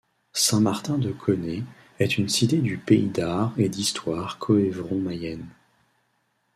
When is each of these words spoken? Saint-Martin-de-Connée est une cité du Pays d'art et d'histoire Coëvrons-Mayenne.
Saint-Martin-de-Connée 0.33 1.63
est 1.99 2.17
une 2.17 2.27
cité 2.27 2.57
du 2.57 2.79
Pays 2.79 3.09
d'art 3.09 3.53
et 3.59 3.69
d'histoire 3.69 4.39
Coëvrons-Mayenne. 4.39 5.45